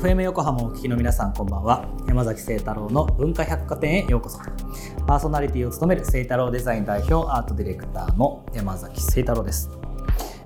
[0.00, 1.86] FM 横浜をお聞きの皆さんこんばんは。
[2.08, 4.38] 山崎聖太郎の文化百貨店へようこそ。
[5.06, 9.68] パーソナリティを務める聖太郎デザイン代表アートディレクターの山崎聖太郎です、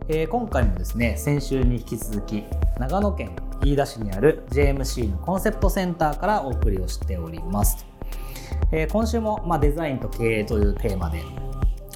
[0.09, 2.43] えー、今回もですね先週に引き続き
[2.81, 7.87] 長野県飯田市にある JMC のコンセプトセンターからお送りをしております。
[8.73, 11.23] えー、今週も、まあ、デザインと経営というテーマで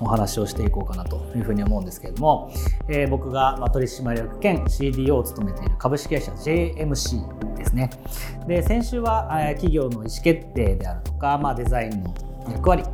[0.01, 2.53] お話をしていこうかなというふうに思うんですけれども、
[2.89, 7.91] えー、僕が、ま取締役兼 CDO を務めている株式会社 JMC ですね。
[8.47, 12.15] で先週は、企業の意思決定であるとか、まあ、デザインの
[12.51, 12.85] 役割。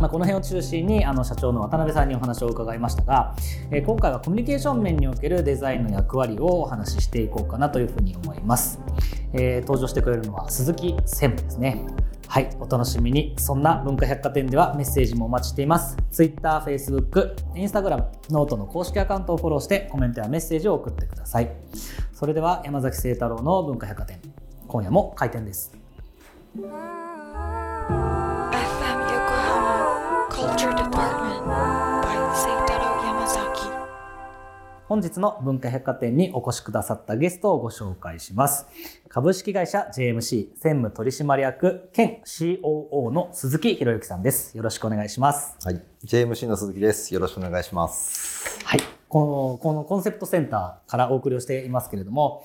[0.00, 3.36] まあ、この辺を中心にあの社長の渡辺さんにお話を伺いましたが、
[3.70, 8.80] え、今回はコミュニケーション面におけるデザインの役割をお話ししていこうかなというふうに思います、
[9.32, 11.86] えー、登場してくれるのは鈴木専務ですね。
[12.32, 13.34] はいお楽しみに。
[13.38, 15.96] そんな文化百貨店ではメッセージもお待ちしています。
[16.12, 21.50] Twitter、Facebook、Instagram、ノートの公式アカウントをフォローしてコメントやメッセージを送ってください。
[22.12, 24.20] それでは山崎晴太郎の文化百貨店
[24.68, 25.76] 今夜も開店です。
[34.90, 38.66] 本日の文化百貨店にお越しくださったゲストをご紹介します。
[39.08, 44.56] 株式会社 JMC 専務取締役兼 COO の鈴木博之さんです。
[44.56, 45.54] よろしくお願いします。
[45.64, 45.80] はい。
[46.04, 47.14] JMC の鈴木です。
[47.14, 48.58] よろしくお願いします。
[48.64, 48.80] はい。
[49.08, 52.42] この、このコンセプトセンターからお送りをしていますけれども、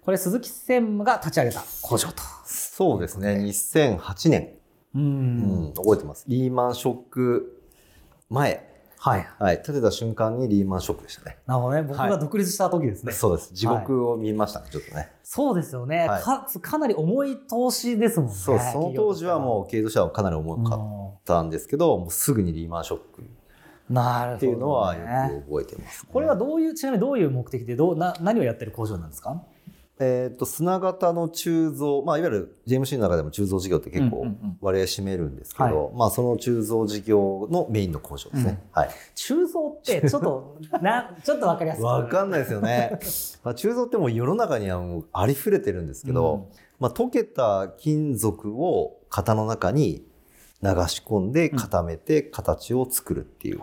[0.00, 2.22] これ鈴木専務が立ち上げた工場と。
[2.46, 3.34] そうですね。
[3.34, 4.54] 2008年。
[4.94, 5.74] うん,、うん。
[5.74, 6.24] 覚えてます。
[6.26, 7.62] リーマンショック
[8.30, 8.71] 前
[9.04, 9.28] はい。
[9.40, 9.56] はい。
[9.56, 11.38] 立てた瞬間にリーマンショックでしたね。
[11.44, 11.82] なるほどね。
[11.82, 13.10] 僕が独立した時ですね。
[13.10, 13.52] はい、そうです。
[13.52, 15.10] 地獄を見ましたね、はい、ちょっとね。
[15.24, 16.06] そうですよね。
[16.06, 18.34] はい、かかなり重い投資ですもんね。
[18.36, 23.24] そう、その当時はもう経営としてはかなり重かったんですけど、もうすぐにリーマンショック。
[23.90, 25.00] なるほど、ね、っていうのはよ
[25.40, 29.42] く覚えてます、ね、これはどういう、ちなみにどういう目的でどうな、何をやってる工場なんですか？
[30.02, 34.26] えっ、ー、と、砂型の鋳造、まあ、いわゆる JMC の中でも鋳造事業って結構
[34.60, 38.60] 割合占めるんですけど、まあ、その鋳造事業のメインの工場ですね。
[38.74, 38.90] うん、はい。
[39.14, 41.84] 鋳造ってちょっと、な、 ちょっとわかりやすい。
[41.84, 42.98] わかんないですよね。
[43.44, 46.44] まあ、鋳造ってもう世の中にはもうありふれてるんですけど、うん、
[46.80, 50.04] まあ、溶けた金属を型の中に
[50.62, 53.60] 流し込んで固めて形を作るっていう。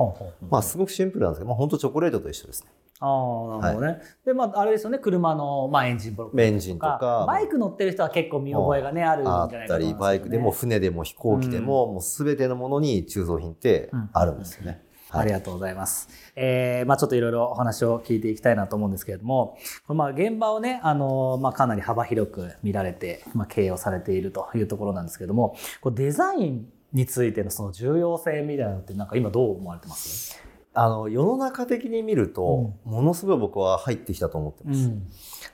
[0.50, 2.70] まあ、すごくシンプルなんですけど、まあ、本当チョコレートと一緒ですね。
[3.00, 3.94] ああ、なるほどね。
[3.94, 7.26] はい、で、まあ、あれですよね、車の、まあ、エンジンブロックエンジンとか。
[7.28, 14.84] バイク乗ってる人は結構見覚えがね、あるんじゃないかな、ね、あったり、バイクでも船でも飛行機でも、うん、もうすべてのものに鋳造品ってあるんですよね。
[15.14, 16.10] うん、ありがとうございます。
[16.36, 30.44] えー、まあちょっといろいろお話を聞いていきたいなと思うんですけれども、まあ現場をね、あの、まあかなり幅広く見られて、まあ経営をされているというところなんですけれども、こうデザインについてのその重要性みたいなのってなんか今どう思われてます？
[30.74, 34.88] あの世の中的に見ると、ものすごい僕は入ってきたと思ってます。
[34.88, 35.08] うん、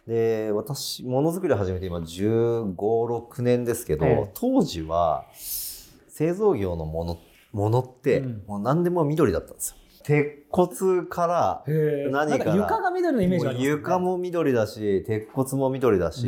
[0.07, 7.17] で私ものづくりを始めて今1 5 6年ですけど、ええ、当時は製造業のもの
[7.53, 9.77] ものって、もう何でも緑だったんですよ。
[10.03, 11.63] 鉄骨から
[12.11, 16.27] 何か床が緑のイメージね、床も緑だし鉄骨も緑だし、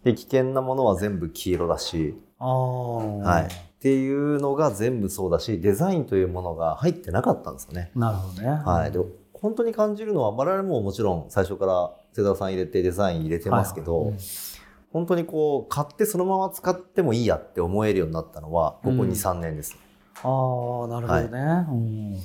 [0.00, 7.92] ん、で危険なものは全部黄色だし、はい、っていうのが全部そうだしデザインというものが入ってなかったんですよね。
[7.94, 8.98] なるほどね、はい、で
[9.32, 14.10] 本当に感じるのは我々ももちろん最初から瀬田さん入れてデザイン入れてますけど、はい。
[14.10, 14.18] はい、
[14.92, 19.76] 本当にこう買ってそのまま使ってもいいやって思えるようになったのはここ23、年です、
[20.24, 21.40] ああなるほどね。
[21.40, 22.20] はい、うん、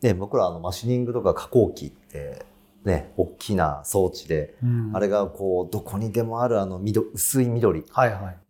[0.00, 2.46] で僕らあのマシニングとか加工機って
[2.84, 7.84] ね、大きな装置で、うん、あれがこうどこにでもあるあの緑薄い緑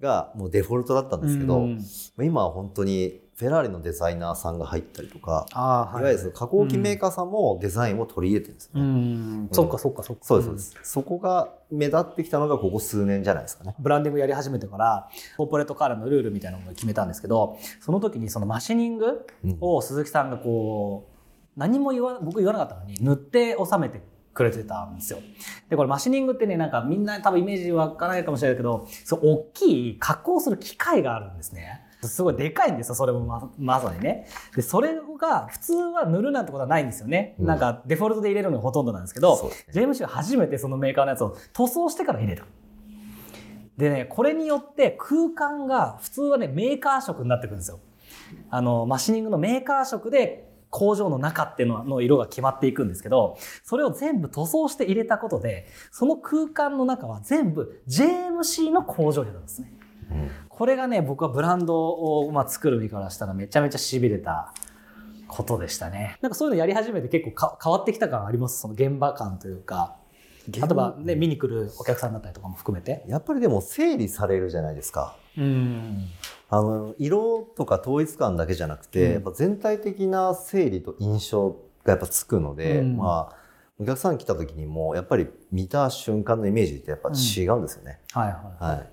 [0.00, 1.78] がもうデフォルトだったんですけど、はいは
[2.24, 8.80] い、今は本当にフェラーリのデザイナーさんが入ったりとか、はい、いわゆる加工機メーカーさんもデザインを取り入れてるんですね。
[8.80, 8.90] うんう
[9.44, 10.24] ん、そっかそっかそっか。
[10.24, 10.78] そうですそうです。
[10.82, 13.74] そこが目立ってきたのがここ数年じゃないですかね。
[13.80, 19.26] ブランディングやり始めてからコーポレートカラーのルールみたいなものを決めたんですけど、その時にそのマシニング
[19.60, 24.00] を鈴木さんがこう、何も言わ僕言わなかったのに塗って収めて
[24.34, 25.20] くれてたんですよ。
[25.70, 31.82] で、これマシニングってね、なんかみんな多分イメージわからないかもしれないけど、そう、大きい加工する機械があるんですね。
[32.02, 34.26] すごいでかいんですよ、それもままさにね。
[34.54, 37.34] で、それが普通は塗るなんてことはないんですよね。
[37.38, 42.44] うん、なんかデフォルトで入れるのがほとんどなんですけど、ね、JMC は初めてそのメーカーのやつを塗装してから入れた。
[43.76, 47.80] でね、これによって空間が普通はね、メーカー色になってくるんですよ。
[48.50, 59.72] あの、マシニングのメーカー色で工場の中っていうのの色が決まっていくんですけど、それを全部塗装して入れたことで、その空間の中は全部 JMC の工場なんですね。
[60.10, 64.52] うん、これがね、僕はブランドを、まあ、作る身からしたらめちゃめちゃ痺れた
[65.28, 66.16] ことでしたね。
[66.22, 68.58] なんかそういうのやり始めて結構変わってきた感あります？
[68.58, 69.96] その現場感というか。
[70.50, 76.04] 例えばね見に来るお客さんだったりとかも含めてやっぱりでも整理されるじゃないですかうん
[76.54, 81.50] あの色とか統一感だけじゃなくて、うん、やっぱ全体的な整理と印象
[81.82, 83.36] がやっぱつくので、うん、まあ
[83.80, 87.98] お客さん来た時にもやっぱり見た瞬間のイメージってやっぱ違うんですよね。
[88.12, 88.90] はいはい、はい。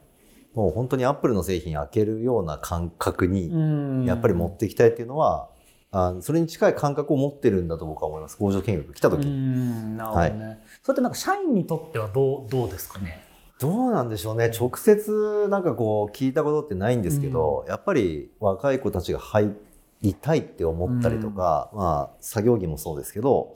[0.55, 5.49] もう本当にアップルの製品開けるような感覚にやっぱり持っていきたいっていうのは
[5.91, 8.37] あそれに近い感覚を持ってるんだと僕は思います。
[8.37, 9.97] 工場見学来た時に。
[9.97, 13.30] なるほどね、はい、それってなんか社員にとってはどうどうですかね？
[13.61, 14.49] どうなんでしょうね。
[14.49, 19.53] 直接なんかこう聞いたことってないんですけど、やっぱり若い子たちが入
[20.01, 23.53] りたいって思ったりとか、まあ作業着もそうですけど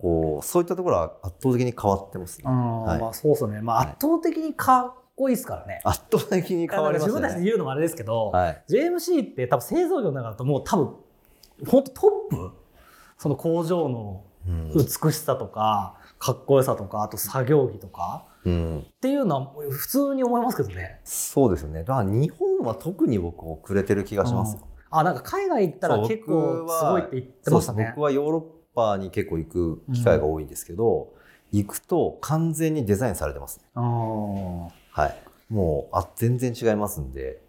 [0.00, 2.44] こうそういったところは圧倒的に変わってますね。
[2.46, 5.82] はい、まあそうですね、まあ、圧倒的にかっこいいですからね。
[5.84, 7.12] 圧倒的に変わりますね。
[7.12, 10.96] 自分たちで言うのもあれですけど、はい、JMC って多分製造業の中だともう多分
[11.66, 12.00] 本当ト
[12.30, 12.50] ップ？
[13.18, 14.24] その工場の
[14.74, 21.00] 美しさとか、かっこよさとかあと作業着とか、うん、っていうのは普通に思いますけどね。
[21.04, 21.84] そうですね。
[21.84, 24.56] だから日本は特に僕遅れてる気がします。
[24.90, 27.92] あなんか海外行ったら結構すごいって言ってましたね。
[27.94, 28.42] 僕はヨーロッ
[28.74, 31.12] パに結構行く機会が多いんですけど、
[31.52, 33.64] うん、行くと完全にデザインされてますね。
[33.74, 35.16] はい。
[35.48, 37.42] もうあ全然違いますんで。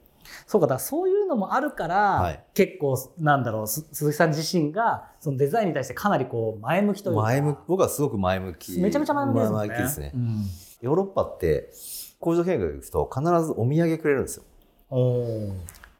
[0.47, 10.45] そうかだそういうのもあるから、はい、結構なんだろう鈴木さん自身がそのデザインに対してかなりこう前向きというか前向僕はすごく前向きめちゃめちゃ前向きですね前向きですね、うん、
[10.83, 11.71] ヨーロッパって
[12.19, 14.43] 工場見学行くと必ずお土産くれるんですよ。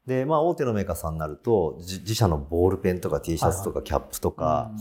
[0.06, 4.80] でまあ大手のメーカーさんになると自社のボールペンとか T シャツとかキャップとか、はいは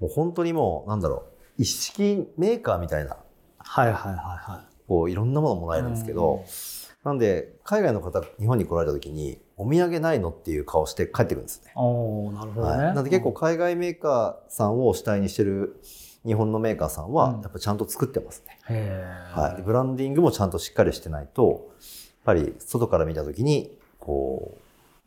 [0.00, 1.26] い、もう本当にもうなんだろ
[1.58, 3.16] う一式メーカーみたいな
[3.58, 4.74] はいはいはいはい。
[4.88, 6.44] こういろんなものもらえるんですけど、
[7.04, 11.72] なんで海外の方日本に来られた時にお土産ないのっていう顔して帰ってくるんですね。
[11.76, 15.80] おなるほどね、はい、なんで結構海外メーカーさんを主体にしてる
[16.26, 18.58] 日本のメーカーさんはやっぱちゃんと作ってますね。
[19.32, 21.84] はい、ブランディングもちゃんとしっかりしてないとやっ
[22.24, 24.56] ぱり外から見た時にこ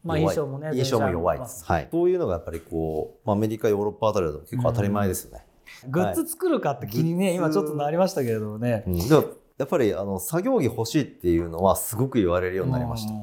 [0.03, 1.65] うまあ印象もね印象も弱いです。
[1.65, 1.87] はい。
[1.91, 5.45] そういうのがやっぱりこう、まあ、アメリカヨーロッパあたりだと結構当たり前ですよね。
[5.89, 8.83] グッズ作るかって気にね、今ちょっとなりましたけれどもね。
[8.87, 9.19] うん、や
[9.65, 13.13] っぱりあの作業着欲しいっていうのはすごく言われるようになりました。
[13.13, 13.15] い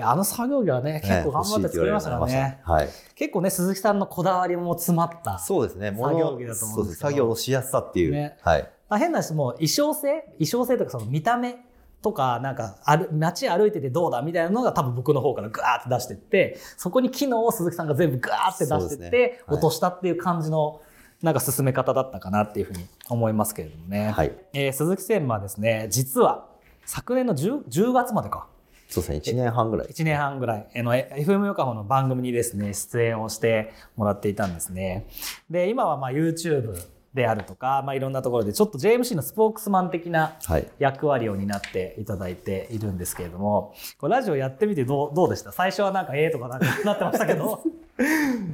[0.00, 2.60] やあの作業着はね結構頑張って作りましたからね。
[2.64, 8.12] はい、結構ね鈴木さんのこだわりも詰まったそうですね作業着だと思うんです作業のしやすさっていう。
[8.12, 8.70] ね、はい。
[8.88, 11.56] あ変な話も衣装性衣装性とかその見た目
[12.02, 20.80] とかなんかある街歩いててどうだみたいなのが多分僕の方からガーって出してってそこに機能を鈴木さんが全部ガーって出してって、ねはい、落としたっていう感じの
[21.22, 24.10] なんか進め方だったかなっていうふうに思いますけれどもね。
[24.10, 24.32] はい。
[24.54, 26.48] えー、鈴木専務はですね、実は
[26.86, 28.48] 昨年の 10, 10月までか。
[28.90, 29.86] そうですね、1年半ぐらい。
[29.88, 30.82] 1年半ぐらい。
[30.82, 35.06] の FM 横浜の番組にですね、出演をしてもらっていたんですね。
[35.48, 36.74] で、今はまあ YouTube
[37.14, 40.36] であるとか、まあ、いろんなところでちょっと JMC のスポークスマン的な
[40.78, 45.50] 役割を担っていただいているんですけれども、これラジオやってみてどうどうでした？
[45.52, 47.62] 最初はなんかええとかなんかなってましたけど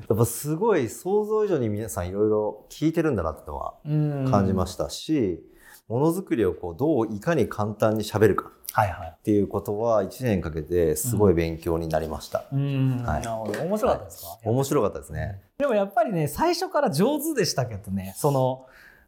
[0.09, 3.75] やっぱすごい想像以上に皆さんいろいろ聞いてるんだなってのは
[4.31, 5.43] 感じましたし、
[5.89, 12.45] ものづくりをこうどういかに簡単にしゃべるかっていうことは1年かけてすごい勉強になりました。
[12.53, 13.63] うん、はい、なるほど。
[13.63, 15.43] 面白かったですか、はい、面白かったですね。
[15.59, 18.67] でもやっぱりね最初から上手でしたけどねその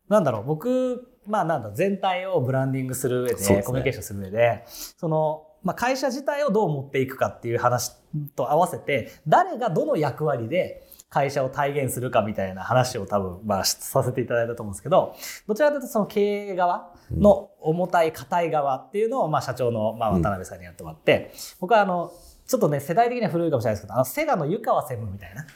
[0.08, 7.92] なんだろう僕まあなんだ全体をブランディングする上で、ね、コミュニケーションする上でそのまあ、会社自体をどう持っていくかっていう話
[8.37, 22.12] と合わせて誰がどの役割で会社を体現するかみたいな話を多分、まあ、させていただいたと思うんですけどどちらかというとその経営側の重たい硬い側っていうのを、まあ、社長の、まあ、渡辺さんにやってもらって、僕はあの
[22.47, 25.47] ちょっとね世代的には古いかもしれないですけどあのセガの湯川専務みたいな。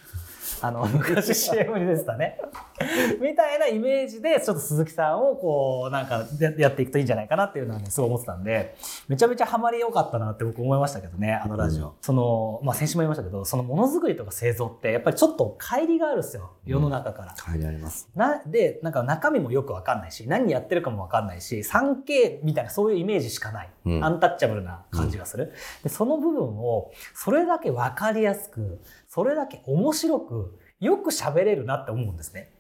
[0.62, 2.38] あの、 昔 CM に出てたね。
[3.21, 6.25] みたいなイメージで、ちょっと鈴木さんをこう、なんか
[6.57, 8.76] やっていくといいんじゃないかなっていうのはね、すごい思ってたんで、
[9.09, 11.88] めちゃめちゃハマりよかったなって僕思いましたけどね、あのラジオ。
[11.88, 17.35] うん、その、まあ先週も言いましたけど、そのものづくりとか製造って、やっぱりちょっと乖離があるんですよ、世の中から。
[17.35, 18.09] 乖、離、あります。
[18.14, 23.71] な、で、なんか中身もよくわかんないし、何やってるかもわかんないし、3K みたいなそういうイメージしかない。
[23.85, 25.45] うん、アンタッチャブルな感じがする。
[25.45, 25.50] うん、
[25.83, 28.81] で、その部分を、それだけわかりやすく、
[29.14, 32.50] それだけ面白く、よく喋れるなって思うんですね。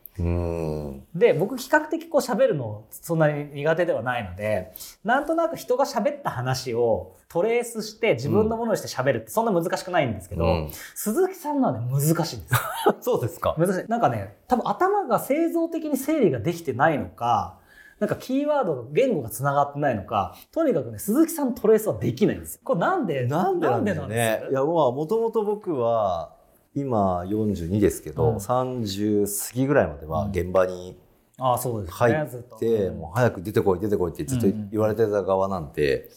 [1.14, 12.54] で僕比較的こう喋るのそんなに苦手ではないのでなんとなく人が喋った話をトレースして自分のものにして喋るってそんな難しくないんですけど、うん、鈴木さんのはね難しいんです
[13.00, 13.54] そうですか。
[13.58, 13.88] 難しい。
[13.88, 17.56] なんかね多分頭が製造的に整理ができてないのか
[17.98, 22.60] なんかキーワード言語がつながってないのかとにかくね鈴木さんのトレースはできないんですよ。
[22.64, 24.50] これなんでなんでなんでなんですか？
[24.50, 26.34] いやもともと僕は
[26.74, 30.96] 今42ですけど、うん、30過ぎぐらいまでは現場に
[31.38, 32.26] あそうです入っ
[32.58, 36.08] てもう早く出てこい出てこいってずっと言われてた側なんて、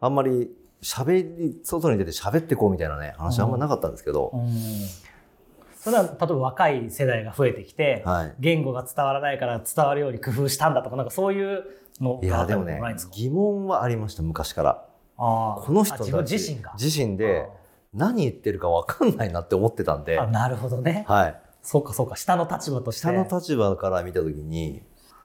[0.00, 0.48] あんまり
[0.80, 4.32] 喋り外に出て喋ってこうみたいなね話あんまなかったんですけど、
[5.76, 11.64] それは例えば若い世代が増えてきて、はい、言語が伝わらないから伝わるように工夫したんだとかなんかそういう
[12.00, 12.80] のいやでもね
[13.12, 14.84] 疑問はありました昔から。
[15.20, 16.72] あこの人たち自身が。
[16.78, 17.48] 自身で
[17.94, 20.16] 何言ってるか分かんないなって思ってたんで。
[20.30, 21.04] なるほどね。
[21.08, 21.40] はい。
[21.62, 23.00] そうかそうか下の立場として。
[23.00, 24.82] 下の立場から見た時に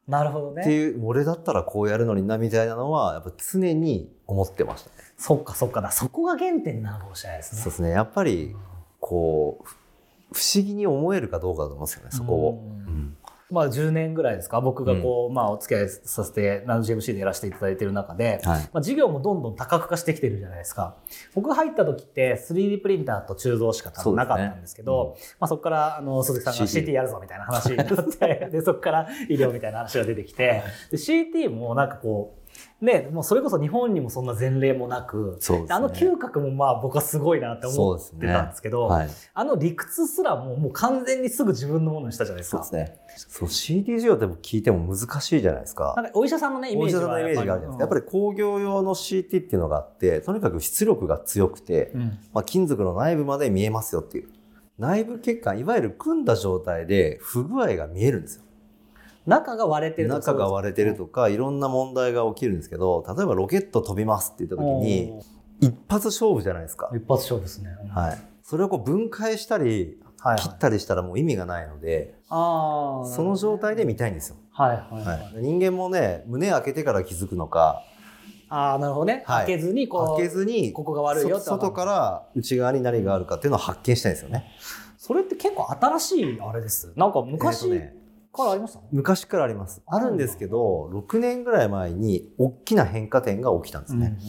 [0.07, 0.61] なるほどね。
[0.61, 4.95] っていう俺だったらこうやるのになみたいなのはやっぱ常に思ってましたね。
[5.17, 7.61] そっかそっかだそこが原点なのかもしれないですね。
[7.61, 8.55] そうですねやっぱり
[8.99, 9.67] こう
[10.33, 12.63] 不思議に思えるかどうかだと思うんですよねそこを。
[13.53, 14.59] うんまあ、10年ぐらいですか？
[14.61, 20.95] 僕がこう、うん、まあ、お付き合いさせてナノ GMC でやらせていただいている中で、はい、まあ、事業もどんどん多角化してきてるじゃないですか。
[21.35, 32.42] 僕が入った時って 3D プリンターと鋳造しか多分なかったんですけど、ねうん、まあ、そこからあの鈴木さんが CT やるぞみたいな話になって でそこから医療みたいな話が出てきてで CT もなんかこう
[32.81, 42.63] ね、もうそれこそ日本にもそんな前例もなく、ね、あの嗅覚もまあ僕はすごいなって思ってたんですけど、ねはい、あの理屈すらももう完全にすぐ自分のものにしたじゃないですか。
[42.63, 42.97] そうですね。
[43.29, 45.93] そう CD 授業って聞いても難しいじゃないですか。
[45.95, 47.77] なんかお医者さんのねイメージがあるじゃないですか。
[47.79, 52.01] やっぱり工業用の CT っていうのがあって、とにかく出力が強くて、うん、
[52.33, 54.29] まあ金属の内部まで見えますよっていう。
[54.77, 58.43] 内部血管、いわゆる組んだ状態で不具合が見えるんですよ。
[59.25, 65.19] 中が割れてる中が割れてるとかいろんな問題が起きるんですけど例えばロケット飛びますって言った時に
[65.61, 66.89] 一発勝負じゃないですか。
[66.93, 68.21] 一発勝負ですね、はい。
[68.41, 69.97] それをこう分解したり
[70.37, 77.83] 切ったりしたらもう意味がないので、はいはい、その状態で見たいんですよ、はいはいはい、人間もね胸開けてから気づくのか
[78.49, 84.45] ああなるほどね、はい、開けずにこう開けずにここが悪いよ外から内側に何があるかっていうのを発見したいんですよね。
[84.97, 86.93] それって結構新しいあれです。
[86.95, 87.95] なんか昔、えーね、
[88.33, 89.81] からありました昔からあります。
[89.85, 94.07] あるんですけど、6年ぐらい前に大きな変化点が起きたんですね。
[94.07, 94.19] うんうん、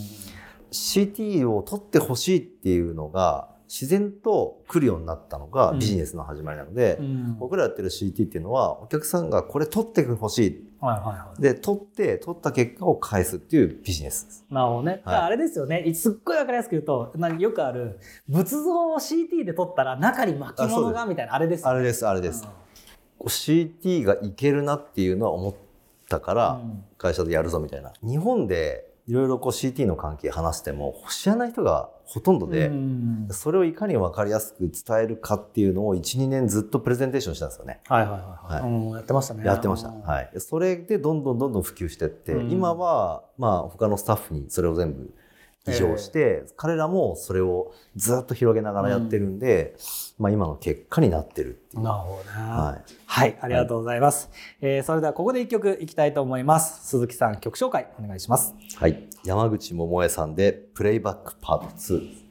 [0.70, 10.74] CT を取ってほしいっていうのが自然と来るようになったのがビジネスの始まりなので、うん、僕らやってる CT っていうのはお客さんがこれ取ってほしい。
[10.80, 14.44] はいはいはい、で取って取った結果を返すっていうビジネスです。
[14.50, 15.00] なるほどね。
[15.06, 15.94] はい、あれですよね。
[15.94, 22.44] すっごいわかりやすく言うと、よくある仏像を CT で取ったら中に巻物がみたいなあれです、ね、あれですあれです。
[22.44, 22.63] うん
[23.26, 25.54] CT がいけるなっていうのは思っ
[26.08, 26.60] たから
[26.98, 27.92] 会社でやるぞみたいな。
[28.02, 32.70] 日本でいろいろこう CT の関係話しても知らない人がほとんどで、
[33.30, 37.80] それをいかに分かりやすく伝えるかっていうのを12年ずっとプレゼンテーションしたんですよね。
[37.86, 39.44] はいはいはい、はい、やってましたね。
[39.44, 39.90] やってました。
[39.90, 40.30] はい。
[40.38, 45.14] それでどんどんどんどん普及してって、今はまあ他のスタッフにそれを全部
[45.66, 49.76] 異常して、彼らもそれをずっと広げながらやってるんで、
[50.18, 51.82] うん、まあ今の結果になってるっていう。
[51.82, 52.30] なるほどね。
[52.30, 52.92] はい。
[53.06, 54.28] はい、ありがとうございます。
[54.60, 56.86] はい、えー、それではここで一曲いきたいと思います。
[56.88, 58.54] 鈴木さん、曲紹介お願いします。
[58.76, 59.08] はい。
[59.24, 62.24] 山口百恵さんで、プレイバックパート2。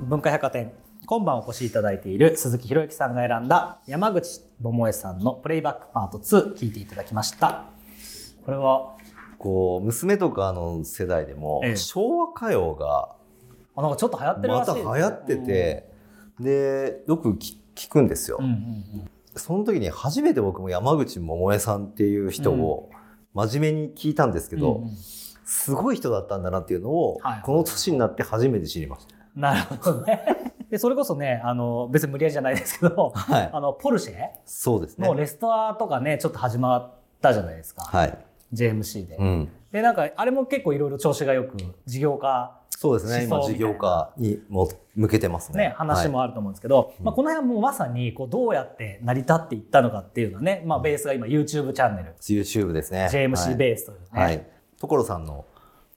[0.00, 0.72] 文化百貨店
[1.06, 7.64] 今晩お越しいただいている鈴木博之さんが選んだ山口百恵さんのプレイバックパート2聞いていただきました。
[8.44, 8.96] これは
[9.38, 13.16] こう娘とかの世代でも、昭和歌謡が
[13.74, 15.90] あなんかちょっと流行ってるらしい、ね、また流行ってて、
[16.38, 22.90] うん、でよく聞くんですよ、うんうんうん、その時に初めて僕も山口百恵さんっていう人を
[23.34, 24.90] 真面目に聞いたんですけど、うんうん、
[25.44, 29.14] すごい人だったんだなっていうのを、この年になって初めて知りました。
[29.34, 30.49] なるほどね。
[30.70, 34.28] でそれこそねあの別に無理やりじゃないですけど、はい、あのポルシェ？
[34.46, 35.06] そうですね。
[35.06, 38.18] のレストアとかねちょっと始まったじゃないですか、はい、
[38.52, 39.16] JMC で。
[39.16, 45.64] うん、でなんかあれも結構いろいろ調子がよく事業化そうですね今事業化にも向けてますね。
[45.64, 52.14] ね話もあると思うんですけど、はい、まあ、この辺もまさにこうどうやって成り立っていったのかっていうのはね、まあ、ベースが今 YouTube チャンネル。
[52.20, 53.10] YouTube ですね。
[53.12, 54.06] JMC ベースというね。
[54.12, 54.46] はい、
[54.78, 55.44] 所さんの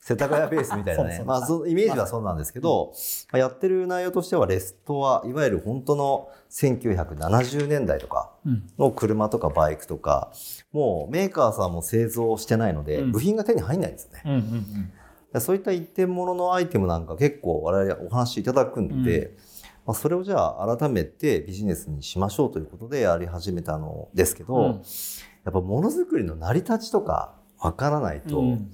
[0.06, 1.24] 世田谷ベースみたいなね。
[1.26, 2.92] まあ、そのイメージはそうなんですけど、
[3.32, 8.30] まあ、やってる内容としては、レストア、いわゆる本当の1970年代とか
[8.78, 10.34] の車とかバイクとか、
[10.74, 14.22] もうメーカーさんも製造してないので、部品が手に入んないんですよね。
[14.26, 14.92] うんうん
[15.36, 19.38] うん、そういった一点物のアイテムなんか結構我々お話しいただくんで、うん。
[19.86, 28.70] まあ、それをじゃあ改めてビジネスにしましょうということでやり始めたのですけど、うん、やっぱものづくりの成り立ちとかわからないと、うん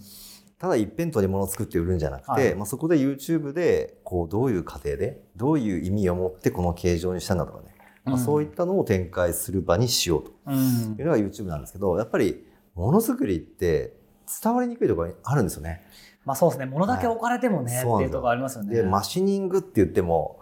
[0.59, 7.73] ただ一辺倒に物を作って売るんじゃなくて、はい、まあ、そこで YouTube でこうどういう過程でどういう意味を持ってこの形状にしたんだとかね、
[8.03, 12.43] まあ、そういったのを展開する場にしようというのが YouTube なんですけどやっぱり
[12.75, 13.93] ものづくりって
[14.41, 15.81] 伝わりにくいところにあるんですよね。
[16.23, 16.65] まあそうですね。
[16.67, 18.75] 物だけ置かれてもね、はい、っていうところありますよね。
[18.75, 20.39] で、マシニングって言っても、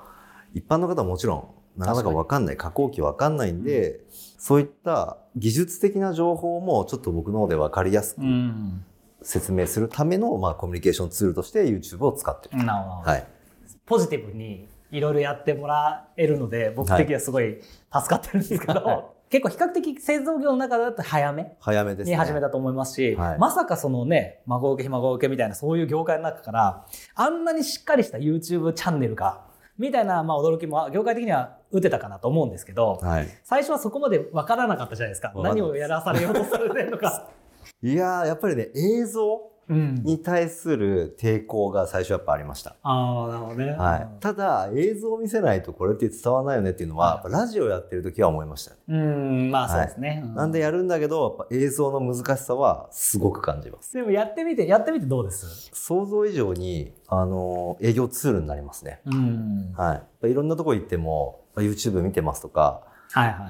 [0.53, 1.35] 一般の方はもちろ
[1.77, 4.05] ん、なかなかわかんない、加工機わかんないんで、うん、
[4.37, 8.21] そういった技術的な情報もちょっと僕の方でわかりやすく
[9.27, 12.63] 説明するための、まあ、コミュニケーションツールとして YouTube を使ってる。
[12.63, 13.11] なるほど。
[13.11, 13.27] はい。
[13.85, 17.59] ポジティブにいろいろやってもらえるので、僕的にはすごい
[17.93, 29.41] 助かってるんですけど、はい 結構比較的製造業の中だと早め早めですに始めたと思いますし、はい、まさかそのね、孫受け、ひ孫受けみたいなそういう業界の中から、あんなにしっかりした YouTube チャンネルが、
[29.77, 35.33] みたいな、まあ驚きも、業界的には打てたかなと思うんですけど、はい、最初はそこまで分からなかったじゃないですか。
[35.35, 37.27] 何をやらされようとされてるのか。
[37.83, 42.75] いややっぱりね、映像に対する抵抗が最初やっぱありました。
[42.81, 43.71] ああ、なるほどね。
[43.71, 44.07] はい。
[44.19, 48.75] ただ、映像を見せないとこれって伝わらないよねっていうのは、ラジオやってる時は思いました。
[48.87, 50.23] うん、まあそうですね。
[50.25, 53.93] はい、なんでやるんだけど、やっぱ映像の難しさはすごく感じます。
[53.93, 55.69] でもやってみて、やってみてどうです？
[55.73, 59.01] 想像以上に、あの、営業ツールになりますね。
[59.05, 59.73] うん。
[59.75, 60.31] はい。
[60.31, 62.83] いろんなとこ行っても、YouTube 見てますとか、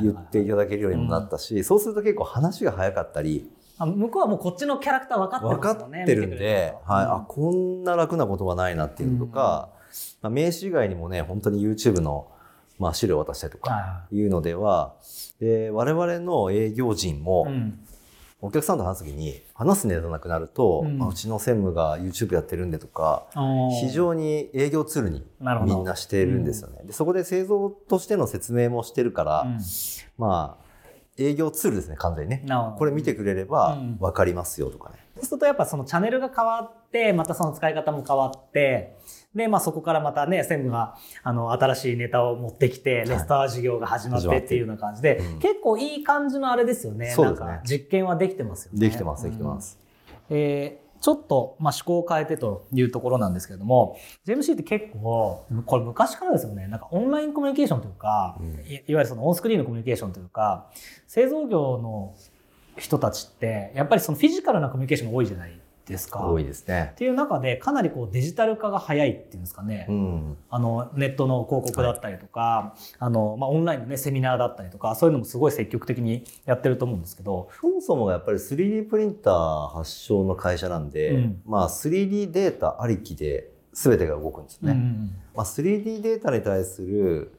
[0.01, 3.51] 言っていただけるようにもなったし、そうすると結構話が早かったり、
[3.85, 5.97] 向こうはもうこっちのキャラクター分かってるんですよね。
[5.97, 9.69] 分かってるんで、はい、あ、こんな楽なことはないなっていうのとか、
[10.21, 12.27] まあ、名刺以外にもね、本当に YouTube の、
[12.79, 14.95] まあ、資料を渡したりとかいうのでは、
[15.39, 17.47] で我々の営業陣も、
[18.39, 20.99] お客さんと話すときに話すネタなくなると、うん。
[20.99, 23.25] まあ、うちの専務が YouTube やってるんでとか
[23.81, 25.25] 非常に営業ツールに
[25.65, 26.83] みんなしてるんですよね。
[26.85, 29.59] でそこで製造としての説明もしてるから、うん、
[30.17, 30.66] まあ
[31.17, 32.45] 営業ツールですね、完全にね。
[32.77, 34.97] これ見てくれれば分かりますよとかね。
[35.15, 38.97] そうするとやっぱそのチャンネルが変わって、またその使い方も変わって、
[39.33, 47.11] で、まあそこからまたね、専務が、あの、新しいネタを持ってきて、レストア事業が始まってっていうような感じで、結構いい感じのあれですよね。
[47.11, 47.61] そうですね。
[47.63, 48.79] 実験はできてますよね。
[48.79, 49.79] できてます、できてます。
[50.29, 60.69] うん、えーちょっと、まあ、思考を変えてというところなんですけれども、JMC って結構、これ昔からですよね、なんかオンラインコミュニケーションというか、うん、いわゆるそのオンスクリーンのコミュニケーションというか、
[61.07, 62.15] 製造業の
[62.77, 66.27] 人たちって、やっぱりそのフィジカルなコミュニケーションが多いじゃないですか？
[66.27, 66.91] 多いですね。
[66.93, 69.85] っていう中で、かなりこうデジタル化が早いっていうんですかね。
[69.89, 77.49] うん、あの、ネットの広告だったりとか、はい、あの、まあ、オンラインのね、セミナーだったりとか、そういうのもすごい積極的にやってると思うんですけど。
[77.59, 84.71] そもそもやっぱり 3D プリンター発祥の会社なんで、うん、まあ 3D データありきで全てが動くんですね。
[84.73, 87.33] うん、まあ、3D データに対する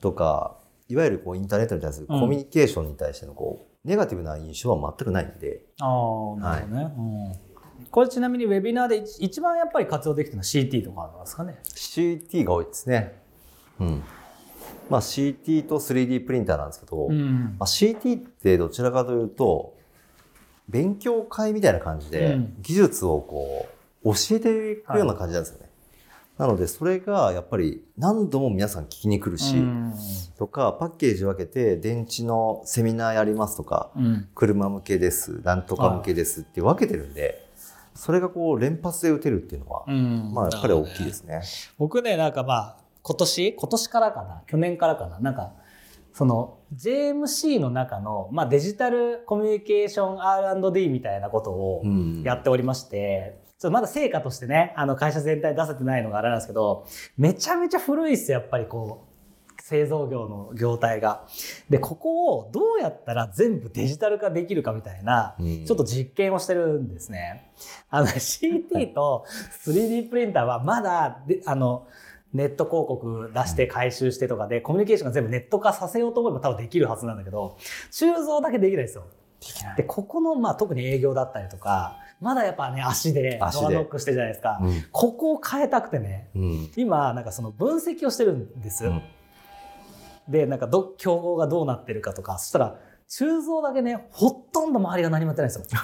[0.00, 0.56] とか、
[0.88, 5.62] いわゆるこうインターネットに対するコミュニケーションに対してのこう、ネガティブな印象は全くないんで。
[5.80, 6.84] ああ、なるほどね。
[6.84, 7.51] はい
[7.92, 13.20] これちなみにウェビナーで一番やっぱり活用できてるのは CT とかなんですかね？CT が多いですね。
[13.78, 14.02] うん。
[14.88, 19.74] まあ CT と 3D プリンターなんですけど、うん、まあ、CT ってどちらかというと、
[20.70, 23.68] 勉強会みたいな感じで、技術をこ
[24.04, 25.68] う、教えていくような感じなんですよね。
[26.38, 29.94] はい、なので、それがやっぱり何度も皆さん聞きに来るし、うん、
[30.38, 37.41] とか、パッケージ分けて、電池のセミナーやりますとか、うん、車向けです、なんとか向けですって分けてるんで、
[37.94, 41.38] それがこう連発で打てるっていうのは、うん、まあやっぱり大きいですね。
[41.38, 41.42] ね
[41.78, 44.42] 僕ね、なんかまあ、今年今年からかな。
[44.46, 45.18] 去年からかな。
[45.20, 45.52] なんか、
[46.12, 51.82] その JMC の中の、まあ、デジタルコミュニケーション R&D みたいなことを
[52.22, 59.11] やっておりまして、うん、ちょっとまだ成果としてね、あの会社全体出せてないのがあれなんですけど、めちゃめちゃ古いっすやっぱりこう、
[59.62, 61.24] 製造業の業態が。
[61.70, 67.52] で、ここをどうやったら全部デジタル化できるかみたいな、ちょっと実験をしてるんですね。
[67.88, 69.24] あの、CT と
[69.64, 71.86] 3D プリンターはまだ、あの、
[72.34, 77.56] ネット広告出して回収してとかで、コミュニケーションが全部ネット化させようと思えば多分できるはずなんだけど、
[77.92, 79.04] 鋳造だけできないですよ。
[79.76, 84.58] で、ここの、まあ、特に営業だったりとか、まだやっぱね、足でドアノックしてるじゃないですか。
[84.60, 88.86] うん、ここを変えたくてね、うん、今、なんかその分析をしてるんです。
[88.86, 89.02] うん
[90.28, 95.80] で、なんかど、競合がどうなってるかとか、そしたら、鋳造だけね、ほとんど周りが何もやってないんですよ。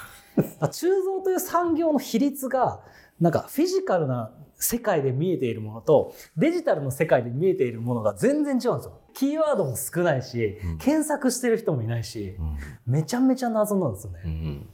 [0.60, 2.80] 鋳造という産業の比率が、
[3.20, 9.00] なんかフィジカルな世界で見えているものと、デジタルの世界で見えているものが全然違うんですよ。
[9.14, 14.20] キーワードも少ないし、うん、検索してる人もいないし、うん、めちゃめちゃ謎なんですよね。
[14.24, 14.68] うん、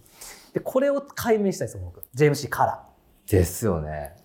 [0.53, 2.05] で、これを解明したいですよ、僕。
[2.15, 2.87] JMC から。
[3.27, 4.17] ですよね。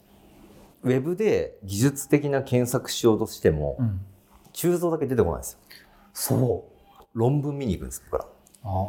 [0.84, 4.02] ウェブで技術的な検索しようとしても、うん
[4.68, 5.60] 鋳造だけ出てこないですよ。
[6.14, 7.04] そう。
[7.14, 8.28] 論文見に行くんです、僕ら。
[8.64, 8.88] あ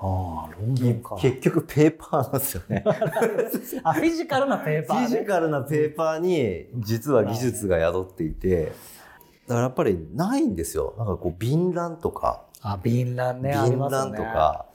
[0.00, 1.16] あ、論文か。
[1.18, 2.84] 結局ペーパーなんですよね。
[3.82, 8.72] あ、フィジカルなペーパー、ね、フィジカルなペーパーに実は技術が宿っていて、
[9.46, 10.94] だからやっぱりないんですよ。
[10.98, 12.44] なんかこう、便欄とか。
[12.62, 13.54] あ、便欄ね。
[13.68, 14.66] 便欄とか。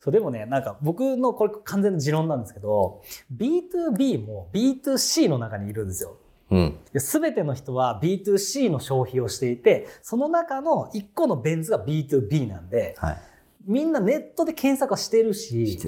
[0.00, 3.02] そうでもねなんか僕のこれ完全な持論なんですけど
[3.36, 6.16] B2B も B2C の中にいるんですよ。
[6.50, 13.18] うん、全ての人は B2C の消費をしていてその中の1個のベン図が B2B なんで、はい、
[13.66, 15.78] みんなネットで検索はしてるし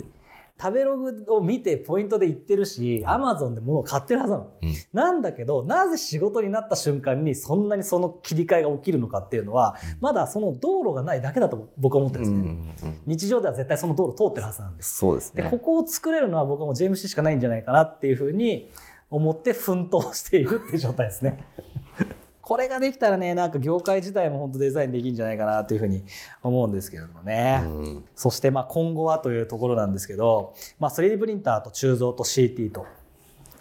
[0.60, 13.00] 食べログを見てポイントで言ってるし、アマゾンで物を買ってるはずなの、うん、なんだけど、なぜ仕事になった瞬間にそんなにその切り替えが起きるのかっていうのは、まだその道路がないだけだと僕は思ってるんですね。
[13.06, 14.98] 日常では絶対その道路通ってるはずなんです。
[14.98, 15.44] そうですね。
[15.44, 18.70] で、ここを作れるのは僕はもう JMC しかないんじゃないかなっていうふうに
[19.10, 21.44] 思って奮闘しているっていう状態ですね。
[22.40, 26.02] これができたらねなんか業界自体も本当デザインできるんじゃないかなというふうに
[26.42, 32.86] 思うんですけれどもね、うん、そしてまあ今後はというところなんですけど、まあ、3D プリンターと鋳造と CT と、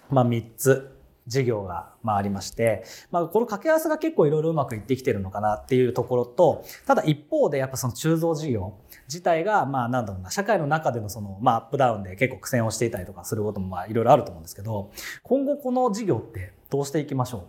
[0.09, 0.98] まあ、3つ
[1.29, 8.73] 事業がまあありまして、まあ、この掛け合わせが結構いろいろうまくいってきてるのかなっていうところとただ一方でやっぱその鋳造事業
[9.07, 14.91] 自体がまあなんだろうな社会の中でのそのまあアップダウンで結構苦戦をしていたりとかすることもまあいろいろあると思うんですけど
[15.23, 17.45] 今後この事業ってどうしていきましょ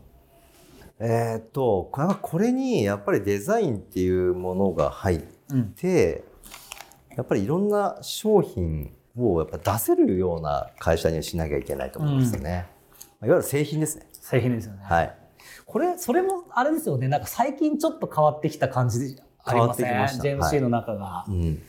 [1.00, 1.04] う？
[1.04, 6.24] え、っとこれにやっぱりデザインっていうものが入って、
[7.10, 12.66] うん、やっぱりいろんな商品をやっぱ出せるような会社にはしなきゃいけないと思うんですよね。
[12.68, 12.79] うん、
[13.22, 14.06] いわゆる製品ですね。
[14.12, 14.80] 製品ですよね。
[14.82, 15.14] はい。
[15.66, 17.08] これそれもあれですよね。
[17.08, 21.62] なんか最近ちょっと変わってきた感じでありません？JMC の中が、はいうん、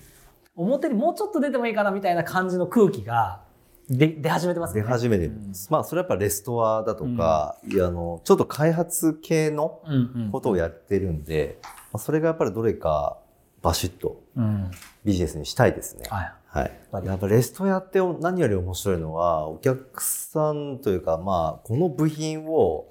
[0.56, 3.42] 表にもうちょっと出てもいいかなみたいな感じの空気が
[3.90, 4.82] で出始めてますね。
[4.82, 9.82] 出始めてる、うん、まあそれはやっぱレストアだとか、うん、いやあのちょっと開発系の
[10.32, 13.18] ことをやってるんで、まあ、それがやっぱりどれか
[13.62, 14.24] バシッと
[15.04, 16.06] ビジネスにしたいですね。
[16.10, 22.90] はいはい、やっぱレストやって何より面白いのはお客さんというかまあこの部品を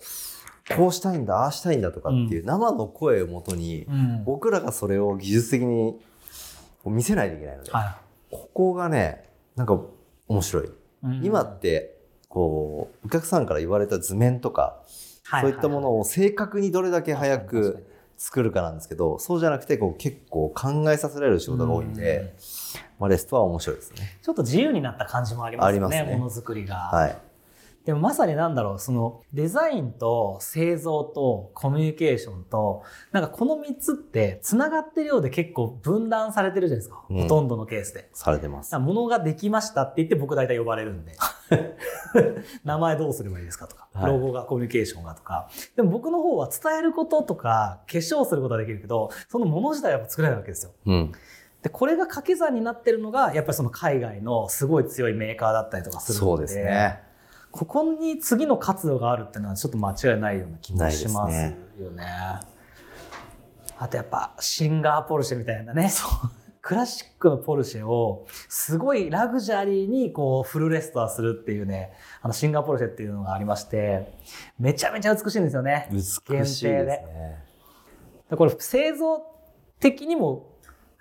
[0.76, 3.86] こうしたいんだああしたいんだとかっていう生の声をもとに、
[4.24, 6.00] 僕らがそれを技術的に
[6.86, 7.84] 見せないといけないので、は
[8.30, 9.24] い、ここがね
[9.56, 9.78] なんか
[10.28, 10.70] 面白い。
[11.22, 11.96] 今って
[12.28, 14.80] こうお客さんから言われた図面とか、
[15.40, 17.86] そういったものを正確にどれだけ早く
[18.20, 22.34] 作るかなんですけどそうじゃなくてこう結構考えさせられる仕事が多いんで、
[22.98, 26.76] まあ、レストは面白いですねちょっと自由になった感じもありますねねものづくりが。
[26.76, 27.16] はい
[27.86, 37.02] でもまさになんだろう、そのデザインと製造とコミュニケーションと、なんかこの3つって繋がってるようで結構分断されてるじゃないですか。
[37.08, 38.10] うん、ほとんどのケースで。
[38.12, 38.78] されてます。
[38.78, 41.16] ものができましたって言って僕大体呼ばれるんで。
[42.64, 45.48] 名前どうすればいいですかとか、ロゴがコミュニケーションがとか。
[45.76, 50.72] でも僕の方は伝えることとか、化粧することはできるけど、そのもの自体はやっぱ作れないわけですよ。
[50.86, 51.12] うん
[51.62, 57.02] でこれが掛け算になってるのがやっぱりその海外のすごい強いメーカーだったりとかするのでそうですね
[57.50, 61.34] ここに次の活動があるっていうのはちょっと間違いないような気もします
[61.78, 62.04] よね。
[62.04, 62.06] ね
[63.76, 65.90] あとやっぱシンガーポルシェみたいなね。
[66.62, 74.12] クラシックのポルシェをすごいラグジュアリーにこうフルレストアするっていうね、あのシンガーポルシェっていうのがありまして、
[74.58, 75.88] めちゃめちゃ美しいんですよね。
[75.90, 77.04] 美しいですね。
[78.36, 79.22] これ製造
[79.80, 80.50] 的にも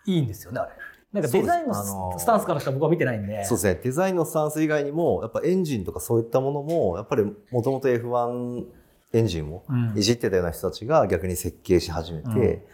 [0.06, 0.72] いいんですよね、あれ。
[1.12, 3.44] なんかデザインのスタンスからしか僕は見てないんで。
[3.44, 3.80] そうですね。
[3.84, 8.66] デザインのスタンス以外にも、やっぱエンジンとかそういったものも、やっぱりもともと F1
[9.14, 9.64] エンジンを
[9.96, 12.68] いじってたような人たちが逆に設計し始めて、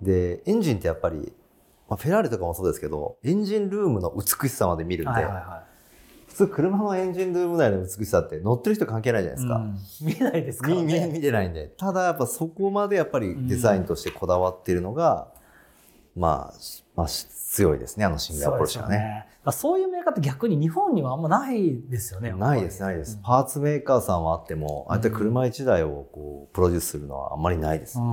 [0.00, 1.32] うん、で、エンジンってやっぱり、
[1.90, 5.70] まあ、フェラーリとかもそうですけど、エンジンルームの美しさまで見るんで、はいはいはい
[6.30, 9.56] 普通車のエンジンルーム内の美しさって乗ってる人関係ないじゃないですか。
[9.56, 11.10] うん、見えないですからね。
[11.12, 11.66] 見てないんで。
[11.76, 15.26] ただやっぱそこまでやっぱりデザインとしてこだわっているのが、
[16.14, 16.58] うん、まあ、
[16.94, 19.26] まあ、強いですね、あのシンガーポルシェはね。
[19.52, 22.32] そういうメーカーって逆に日本にはあんまないですよね。
[22.32, 23.18] ないです、ないです。
[23.22, 28.04] パーツメーカーさんはあっても、ああやって車1台をこうプロデュースするのはあんまりないです、ね、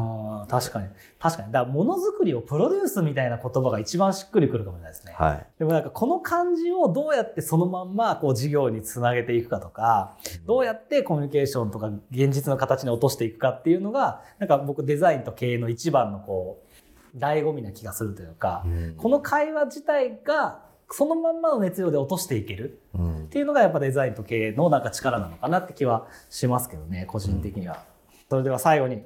[0.47, 0.87] 確かに。
[1.19, 1.51] 確かに。
[1.51, 5.15] だからものづくりをプロデュースみたいな言葉が一番しっくりくるかもしれないですね。
[5.17, 5.45] はい。
[5.59, 22.81] でもなんかこの感じをどうやってそのまんまこう事業につなげていくかとか、どうやってコミュニケーションとか現実の形に落としていくかっていうのが、なんか僕デザインと経営の一番のこう、醍醐味な気がするというか、うん、この会話自体がそのまんまの熱量で落としていける。
[22.95, 29.03] っていうのがやっぱデザインと経営のなんか力なのかなって気はしますけどね個人的には、うん、それでは最後に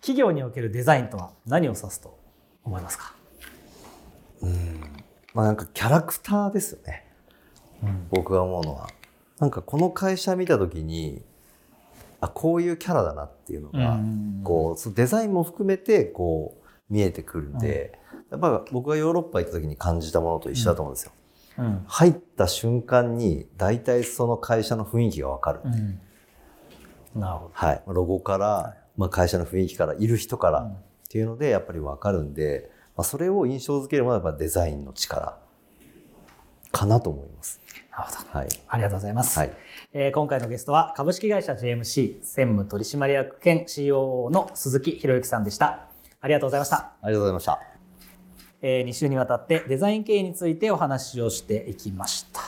[0.00, 2.18] 企業におけるデザインとは何を指すと
[2.64, 3.14] 思いますか？
[4.40, 4.80] うん。
[5.34, 7.06] まあなんかキャラクターですよね、
[7.82, 8.88] うん、僕が思うのは。
[9.38, 11.22] なんかこの会社見た時に
[12.20, 13.98] あこういうキャラだなっていうのが、
[14.44, 17.98] こうデザインも含めてこう見えてくるんで、
[18.30, 21.12] やっぱ僕がヨーロッパ行った時に感じたものと一緒だと思うんですよ。
[21.58, 27.50] うん、入った瞬間に大体その会社の雰囲気がわかる、うん、なるほど。
[27.52, 27.82] はい。
[27.86, 30.72] ロゴから、まあ、会社の雰囲気から、いる人からっ
[31.08, 35.38] ていうのでやっぱりわかるんで、まあ、それを印象づけるものはやっぱデザインの力
[36.70, 37.60] かなと思います。
[37.90, 38.38] なるほど。
[38.38, 38.48] はい。
[38.68, 39.38] ありがとうございます。
[39.38, 39.52] はい。
[39.92, 45.88] えー、今回のゲストは株式会社 JMC 専務取締役兼 COO の鈴木博之さんでした。
[46.20, 46.76] ありがとうございました。
[46.76, 47.69] ありがとうございました。
[48.62, 52.40] え、2週にわたってデザイン経営についてお話をしていきました。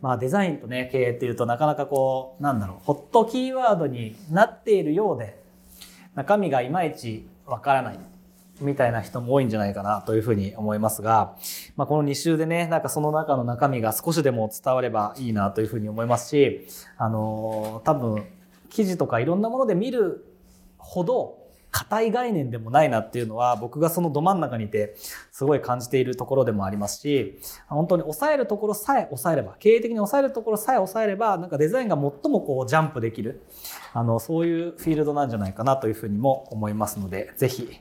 [0.00, 5.38] まあデザインとね、経営っていうとなかなかこう、なんだろう、ホットキーワードになっているようで、
[6.14, 7.98] 中身がいまいちわからない
[8.60, 11.36] みたいな人も多いんじゃないかなというふうに思いますが、
[11.76, 18.24] まあ、この2週でね、なんかその中の中身が少しでも伝わればいいなというふうに思いますし、あのー、多分、
[18.70, 20.24] 記事とかいろんなもので見る
[20.78, 21.45] ほど
[21.76, 24.96] 硬い概念でもないなっていうのは僕がそのど真ん中にいて
[25.30, 33.42] すごい感じているところでもありますし本当に抑えるところさえ抑えれば経営的に抑えるところさえ抑えればなんかデザインが最もこうジャンプできる
[33.92, 37.78] あのそういうフィールドなんじゃないかなというふうにも思いますのでぜひ引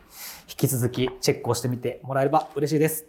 [0.58, 3.05] き続きチェックをしてみてもらえれば嬉しいです。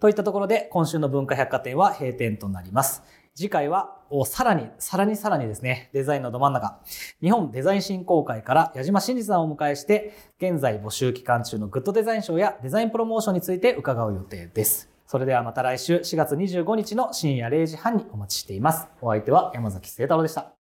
[0.00, 3.02] といったところで今週の文化百貨店は閉店となります。
[3.34, 6.80] 次回は、さらに、さらにさらにですね、デザインのど真ん中、
[7.22, 14.90] 日本デザイン振興会から矢島真司さんをお迎えして、現在募集期間中のグッドデザイン賞やデザインプロモーションについて伺う予定です。
[15.06, 18.88] それではまた来週4月25日の深夜0時半にお待ちしています。
[19.00, 20.61] お相手は山崎聖太郎でした。